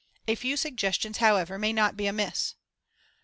A 0.27 0.33
few 0.33 0.57
suggestions, 0.57 1.17
however, 1.17 1.59
may 1.59 1.71
not 1.73 1.95
be 1.95 2.07
amiss: 2.07 2.55
1. 2.55 2.61